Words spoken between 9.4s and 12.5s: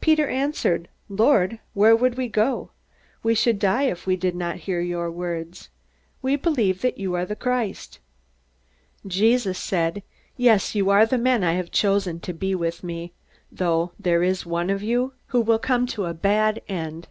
said, "Yes, you are the men I have chosen to